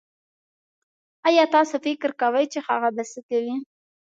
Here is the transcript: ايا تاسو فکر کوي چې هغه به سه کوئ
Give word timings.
ايا 1.27 1.45
تاسو 1.55 1.75
فکر 1.85 2.09
کوي 2.21 2.45
چې 2.53 2.59
هغه 2.67 2.89
به 2.95 3.03
سه 3.11 3.19
کوئ 3.27 3.51